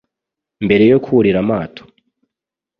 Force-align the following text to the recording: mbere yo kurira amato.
mbere 0.65 0.83
yo 0.91 0.97
kurira 1.05 1.39
amato. 1.43 1.83